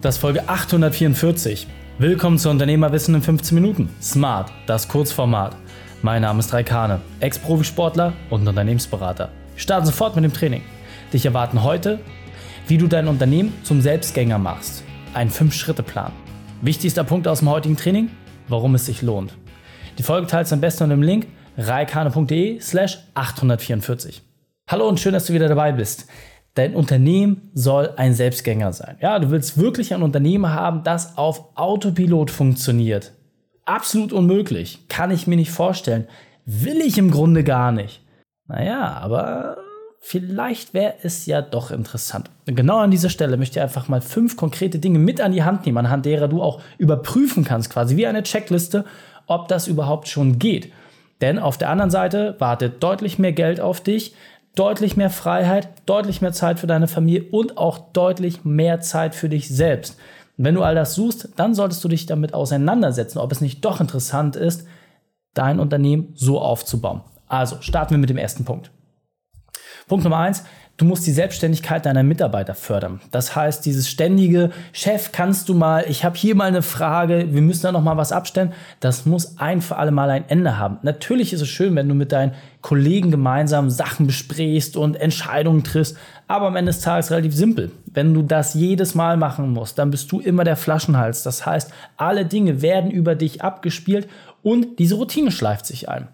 [0.00, 1.66] Das ist Folge 844.
[1.98, 3.90] Willkommen zu Unternehmerwissen in 15 Minuten.
[4.00, 5.54] Smart, das Kurzformat.
[6.00, 9.28] Mein Name ist Raikane, Ex-Profisportler und Unternehmensberater.
[9.52, 10.62] Wir starten sofort mit dem Training.
[11.12, 12.00] Dich erwarten heute,
[12.66, 14.84] wie du dein Unternehmen zum Selbstgänger machst.
[15.12, 16.12] Ein 5-Schritte-Plan.
[16.62, 18.08] Wichtigster Punkt aus dem heutigen Training,
[18.48, 19.36] warum es sich lohnt.
[19.98, 21.26] Die Folge teilst du am besten unter dem Link
[21.58, 24.22] reikane.de slash 844.
[24.66, 26.06] Hallo und schön, dass du wieder dabei bist.
[26.54, 28.96] Dein Unternehmen soll ein Selbstgänger sein.
[29.00, 33.12] Ja, du willst wirklich ein Unternehmen haben, das auf Autopilot funktioniert.
[33.64, 34.88] Absolut unmöglich.
[34.88, 36.08] Kann ich mir nicht vorstellen.
[36.44, 38.02] Will ich im Grunde gar nicht.
[38.48, 39.58] Naja, aber
[40.00, 42.30] vielleicht wäre es ja doch interessant.
[42.46, 45.66] Genau an dieser Stelle möchte ich einfach mal fünf konkrete Dinge mit an die Hand
[45.66, 48.84] nehmen, anhand derer du auch überprüfen kannst, quasi wie eine Checkliste,
[49.26, 50.72] ob das überhaupt schon geht.
[51.20, 54.14] Denn auf der anderen Seite wartet deutlich mehr Geld auf dich,
[54.54, 59.28] deutlich mehr Freiheit, deutlich mehr Zeit für deine Familie und auch deutlich mehr Zeit für
[59.28, 59.96] dich selbst.
[60.36, 63.64] Und wenn du all das suchst, dann solltest du dich damit auseinandersetzen, ob es nicht
[63.64, 64.66] doch interessant ist,
[65.34, 67.02] dein Unternehmen so aufzubauen.
[67.28, 68.70] Also starten wir mit dem ersten Punkt.
[69.86, 70.44] Punkt Nummer eins,
[70.80, 73.02] Du musst die Selbstständigkeit deiner Mitarbeiter fördern.
[73.10, 77.42] Das heißt, dieses ständige Chef, kannst du mal, ich habe hier mal eine Frage, wir
[77.42, 80.78] müssen da noch mal was abstellen, das muss ein für alle Mal ein Ende haben.
[80.80, 85.98] Natürlich ist es schön, wenn du mit deinen Kollegen gemeinsam Sachen besprichst und Entscheidungen triffst,
[86.28, 87.72] aber am Ende des Tages relativ simpel.
[87.84, 91.22] Wenn du das jedes Mal machen musst, dann bist du immer der Flaschenhals.
[91.22, 94.08] Das heißt, alle Dinge werden über dich abgespielt
[94.42, 96.08] und diese Routine schleift sich ein.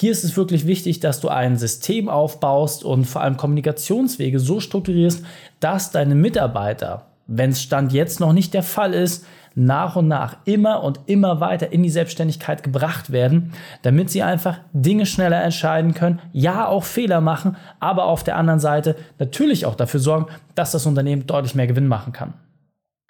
[0.00, 4.58] Hier ist es wirklich wichtig, dass du ein System aufbaust und vor allem Kommunikationswege so
[4.58, 5.22] strukturierst,
[5.60, 10.38] dass deine Mitarbeiter, wenn es Stand jetzt noch nicht der Fall ist, nach und nach
[10.46, 15.92] immer und immer weiter in die Selbstständigkeit gebracht werden, damit sie einfach Dinge schneller entscheiden
[15.92, 20.72] können, ja auch Fehler machen, aber auf der anderen Seite natürlich auch dafür sorgen, dass
[20.72, 22.32] das Unternehmen deutlich mehr Gewinn machen kann.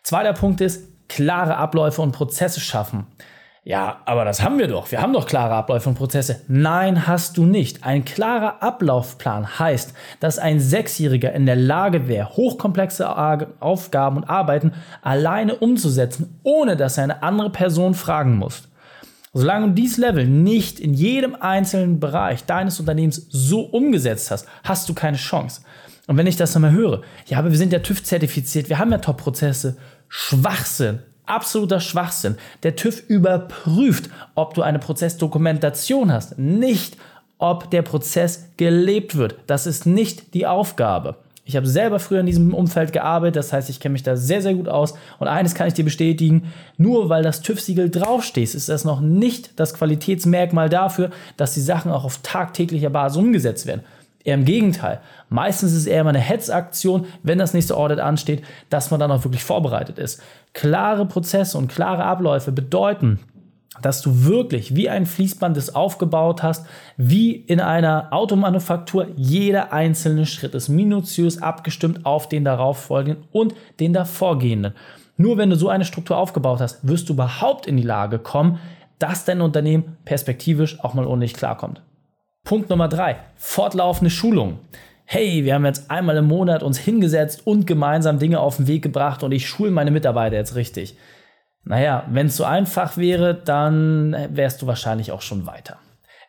[0.02, 3.06] Zweiter Punkt ist, klare Abläufe und Prozesse schaffen.
[3.62, 4.90] Ja, aber das haben wir doch.
[4.90, 6.40] Wir haben doch klare Abläufe und Prozesse.
[6.48, 7.84] Nein, hast du nicht.
[7.84, 13.06] Ein klarer Ablaufplan heißt, dass ein Sechsjähriger in der Lage wäre, hochkomplexe
[13.60, 14.72] Aufgaben und Arbeiten
[15.02, 18.68] alleine umzusetzen, ohne dass er eine andere Person fragen muss.
[19.34, 24.88] Solange du dieses Level nicht in jedem einzelnen Bereich deines Unternehmens so umgesetzt hast, hast
[24.88, 25.60] du keine Chance.
[26.06, 28.78] Und wenn ich das dann mal höre, ja, aber wir sind ja TÜV zertifiziert, wir
[28.78, 29.76] haben ja Top-Prozesse,
[30.08, 32.36] Schwachsinn absoluter Schwachsinn.
[32.62, 36.96] Der TÜV überprüft, ob du eine Prozessdokumentation hast, nicht
[37.38, 39.36] ob der Prozess gelebt wird.
[39.46, 41.16] Das ist nicht die Aufgabe.
[41.50, 44.40] Ich habe selber früher in diesem Umfeld gearbeitet, das heißt, ich kenne mich da sehr,
[44.40, 44.94] sehr gut aus.
[45.18, 49.58] Und eines kann ich dir bestätigen, nur weil das TÜV-Siegel draufsteht, ist das noch nicht
[49.58, 53.82] das Qualitätsmerkmal dafür, dass die Sachen auch auf tagtäglicher Basis umgesetzt werden.
[54.22, 55.00] Eher im Gegenteil.
[55.28, 59.10] Meistens ist es eher mal eine Hetzaktion, wenn das nächste Audit ansteht, dass man dann
[59.10, 60.22] auch wirklich vorbereitet ist.
[60.52, 63.20] Klare Prozesse und klare Abläufe bedeuten,
[63.80, 66.66] dass du wirklich wie ein Fließband es aufgebaut hast,
[66.96, 69.06] wie in einer Automanufaktur.
[69.16, 74.74] Jeder einzelne Schritt ist minutiös abgestimmt auf den darauffolgenden und den davorgehenden.
[75.16, 78.58] Nur wenn du so eine Struktur aufgebaut hast, wirst du überhaupt in die Lage kommen,
[78.98, 81.80] dass dein Unternehmen perspektivisch auch mal ohne dich klarkommt.
[82.50, 84.58] Punkt Nummer drei, fortlaufende Schulung.
[85.04, 88.82] Hey, wir haben jetzt einmal im Monat uns hingesetzt und gemeinsam Dinge auf den Weg
[88.82, 90.96] gebracht und ich schule meine Mitarbeiter jetzt richtig.
[91.62, 95.76] Naja, wenn es so einfach wäre, dann wärst du wahrscheinlich auch schon weiter.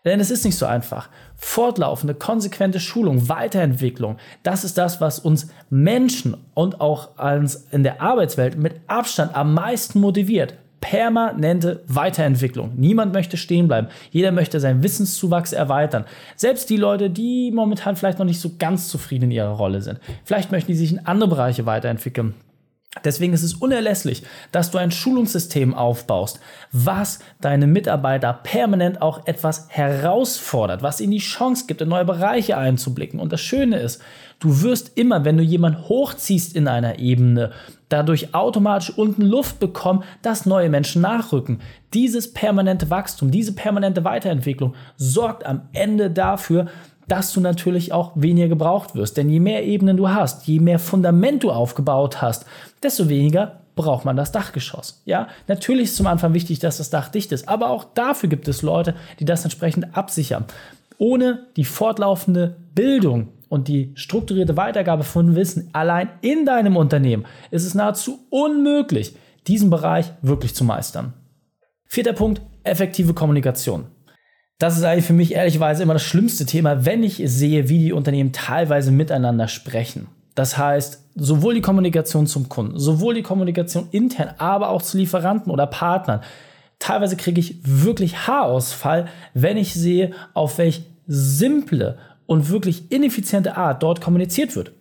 [0.06, 1.10] Denn es ist nicht so einfach.
[1.36, 7.10] Fortlaufende, konsequente Schulung, Weiterentwicklung, das ist das, was uns Menschen und auch
[7.72, 12.74] in der Arbeitswelt mit Abstand am meisten motiviert permanente Weiterentwicklung.
[12.76, 13.88] Niemand möchte stehen bleiben.
[14.10, 16.06] Jeder möchte seinen Wissenszuwachs erweitern.
[16.36, 20.00] Selbst die Leute, die momentan vielleicht noch nicht so ganz zufrieden in ihrer Rolle sind.
[20.26, 22.34] Vielleicht möchten die sich in andere Bereiche weiterentwickeln.
[23.06, 26.42] Deswegen ist es unerlässlich, dass du ein Schulungssystem aufbaust,
[26.74, 32.58] was deine Mitarbeiter permanent auch etwas herausfordert, was ihnen die Chance gibt, in neue Bereiche
[32.58, 33.22] einzublicken.
[33.22, 34.02] Und das Schöne ist,
[34.40, 37.52] du wirst immer, wenn du jemanden hochziehst in einer Ebene,
[37.88, 41.62] dadurch automatisch unten Luft bekommen, dass neue Menschen nachrücken.
[41.94, 46.68] Dieses permanente Wachstum, diese permanente Weiterentwicklung sorgt am Ende dafür,
[47.12, 49.18] dass du natürlich auch weniger gebraucht wirst.
[49.18, 52.46] Denn je mehr Ebenen du hast, je mehr Fundament du aufgebaut hast,
[52.82, 55.02] desto weniger braucht man das Dachgeschoss.
[55.04, 58.48] Ja, natürlich ist zum Anfang wichtig, dass das Dach dicht ist, aber auch dafür gibt
[58.48, 60.46] es Leute, die das entsprechend absichern.
[61.00, 67.66] Ohne die fortlaufende Bildung und die strukturierte Weitergabe von Wissen allein in deinem Unternehmen ist
[67.66, 69.18] es nahezu unmöglich,
[69.48, 71.12] diesen Bereich wirklich zu meistern.
[71.88, 73.88] Vierter Punkt, effektive Kommunikation.
[74.62, 77.94] Das ist eigentlich für mich ehrlicherweise immer das schlimmste Thema, wenn ich sehe, wie die
[77.94, 80.06] Unternehmen teilweise miteinander sprechen.
[80.36, 85.52] Das heißt, sowohl die Kommunikation zum Kunden, sowohl die Kommunikation intern, aber auch zu Lieferanten
[85.52, 86.22] oder Partnern.
[86.78, 91.98] Teilweise kriege ich wirklich Haarausfall, wenn ich sehe, auf welch simple
[92.28, 94.74] und wirklich ineffiziente Art dort kommuniziert wird.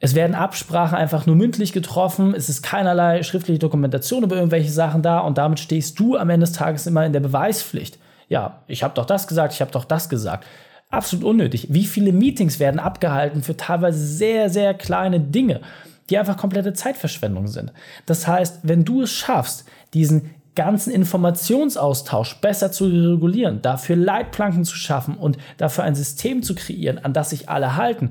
[0.00, 5.00] Es werden Absprachen einfach nur mündlich getroffen, es ist keinerlei schriftliche Dokumentation über irgendwelche Sachen
[5.00, 7.98] da und damit stehst du am Ende des Tages immer in der Beweispflicht.
[8.28, 10.46] Ja, ich habe doch das gesagt, ich habe doch das gesagt.
[10.90, 11.68] Absolut unnötig.
[11.70, 15.60] Wie viele Meetings werden abgehalten für teilweise sehr, sehr kleine Dinge,
[16.08, 17.72] die einfach komplette Zeitverschwendung sind.
[18.06, 24.74] Das heißt, wenn du es schaffst, diesen ganzen Informationsaustausch besser zu regulieren, dafür Leitplanken zu
[24.74, 28.10] schaffen und dafür ein System zu kreieren, an das sich alle halten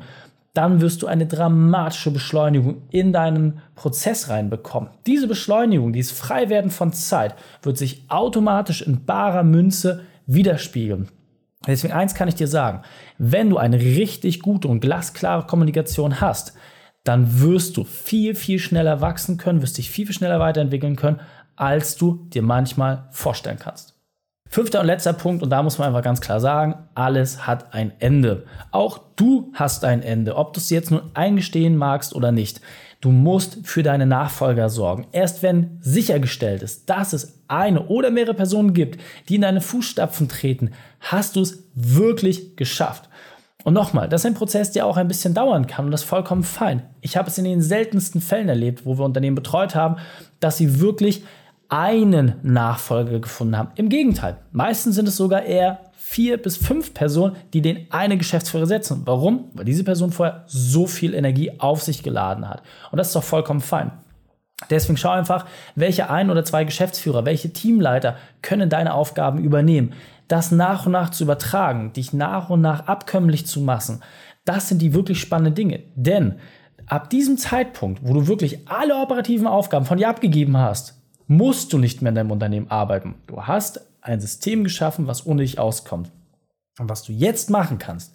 [0.57, 4.89] dann wirst du eine dramatische Beschleunigung in deinen Prozess reinbekommen.
[5.05, 11.09] Diese Beschleunigung, dieses Freiwerden von Zeit, wird sich automatisch in barer Münze widerspiegeln.
[11.67, 12.81] Deswegen eins kann ich dir sagen,
[13.19, 16.53] wenn du eine richtig gute und glasklare Kommunikation hast,
[17.03, 21.19] dann wirst du viel, viel schneller wachsen können, wirst dich viel, viel schneller weiterentwickeln können,
[21.55, 23.96] als du dir manchmal vorstellen kannst.
[24.49, 27.91] Fünfter und letzter Punkt, und da muss man einfach ganz klar sagen, alles hat ein
[27.99, 28.45] Ende.
[28.71, 32.61] Auch du hast ein Ende, ob du es jetzt nun eingestehen magst oder nicht.
[33.01, 35.07] Du musst für deine Nachfolger sorgen.
[35.11, 38.99] Erst wenn sichergestellt ist, dass es eine oder mehrere Personen gibt,
[39.29, 43.07] die in deine Fußstapfen treten, hast du es wirklich geschafft.
[43.63, 46.09] Und nochmal, das ist ein Prozess, der auch ein bisschen dauern kann und das ist
[46.09, 46.83] vollkommen fein.
[47.01, 49.97] Ich habe es in den seltensten Fällen erlebt, wo wir Unternehmen betreut haben,
[50.39, 51.23] dass sie wirklich
[51.69, 53.71] einen Nachfolger gefunden haben.
[53.75, 58.65] Im Gegenteil, meistens sind es sogar eher vier bis fünf Personen, die den eine Geschäftsführer
[58.65, 59.01] setzen.
[59.05, 59.49] Warum?
[59.53, 62.63] Weil diese Person vorher so viel Energie auf sich geladen hat.
[62.91, 63.91] Und das ist doch vollkommen fein.
[64.69, 69.93] Deswegen schau einfach, welche ein oder zwei Geschäftsführer, welche Teamleiter können deine Aufgaben übernehmen.
[70.27, 74.01] Das nach und nach zu übertragen, dich nach und nach abkömmlich zu machen,
[74.45, 75.83] das sind die wirklich spannenden Dinge.
[75.95, 76.39] Denn
[76.87, 80.97] ab diesem Zeitpunkt, wo du wirklich alle operativen Aufgaben von dir abgegeben hast,
[81.27, 83.15] musst du nicht mehr in deinem Unternehmen arbeiten.
[83.27, 86.11] Du hast ein System geschaffen, was ohne dich auskommt.
[86.79, 88.13] Und was du jetzt machen kannst,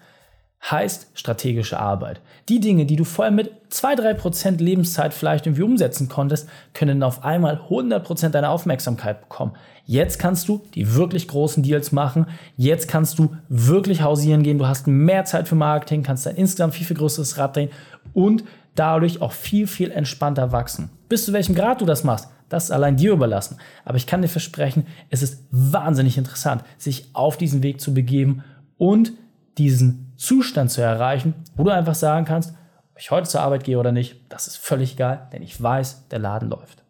[0.70, 2.20] heißt strategische Arbeit.
[2.49, 7.61] Die Dinge, die du vorher mit 2-3% Lebenszeit vielleicht irgendwie umsetzen konntest, können auf einmal
[7.69, 9.53] 100% deiner Aufmerksamkeit bekommen.
[9.85, 12.26] Jetzt kannst du die wirklich großen Deals machen.
[12.56, 14.59] Jetzt kannst du wirklich hausieren gehen.
[14.59, 17.70] Du hast mehr Zeit für Marketing, kannst ein insgesamt viel, viel größeres Rad drehen
[18.14, 18.44] und
[18.76, 20.91] dadurch auch viel, viel entspannter wachsen.
[21.09, 23.56] Bis zu welchem Grad du das machst, das ist allein dir überlassen.
[23.84, 28.44] Aber ich kann dir versprechen, es ist wahnsinnig interessant, sich auf diesen Weg zu begeben
[28.76, 29.12] und
[29.56, 32.54] diesen Zustand zu erreichen, wo du einfach sagen kannst,
[32.90, 36.08] ob ich heute zur Arbeit gehe oder nicht, das ist völlig egal, denn ich weiß,
[36.08, 36.82] der Laden läuft.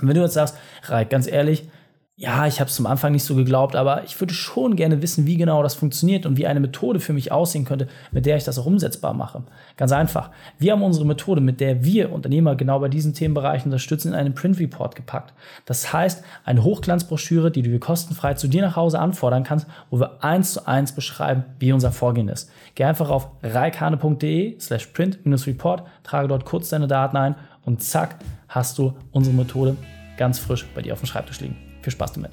[0.00, 1.68] Und wenn du jetzt sagst, Reik, ganz ehrlich,
[2.14, 5.26] ja, ich habe es zum Anfang nicht so geglaubt, aber ich würde schon gerne wissen,
[5.26, 8.44] wie genau das funktioniert und wie eine Methode für mich aussehen könnte, mit der ich
[8.44, 9.44] das auch umsetzbar mache.
[9.78, 10.30] Ganz einfach.
[10.58, 14.34] Wir haben unsere Methode, mit der wir Unternehmer genau bei diesen Themenbereichen unterstützen, in einen
[14.34, 15.32] Print Report gepackt.
[15.64, 19.98] Das heißt, eine Hochglanzbroschüre, die du dir kostenfrei zu dir nach Hause anfordern kannst, wo
[19.98, 22.50] wir eins zu eins beschreiben, wie unser Vorgehen ist.
[22.74, 28.16] Geh einfach auf reikane.de slash print-report, trage dort kurz deine Daten ein und zack,
[28.48, 29.78] hast du unsere Methode
[30.18, 31.71] ganz frisch bei dir auf dem Schreibtisch liegen.
[31.82, 32.30] Viel Spaß damit.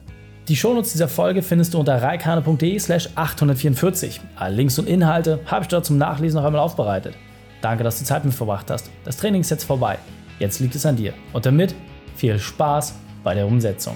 [0.48, 4.20] Die Shownotes dieser Folge findest du unter reikane.de slash 844.
[4.36, 7.16] Alle Links und Inhalte habe ich dort zum Nachlesen noch einmal aufbereitet.
[7.62, 8.90] Danke, dass du Zeit mit verbracht hast.
[9.04, 10.00] Das Training ist jetzt vorbei.
[10.40, 11.14] Jetzt liegt es an dir.
[11.34, 11.76] Und damit
[12.16, 13.96] viel Spaß bei der Umsetzung.